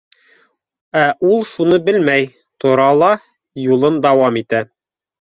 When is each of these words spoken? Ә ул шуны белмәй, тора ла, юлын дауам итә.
Ә 1.01 1.03
ул 1.33 1.43
шуны 1.51 1.79
белмәй, 1.91 2.27
тора 2.65 2.91
ла, 3.05 3.13
юлын 3.71 4.05
дауам 4.09 4.45
итә. 4.47 4.69